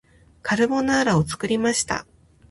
[0.41, 2.07] カルボナーラを作りました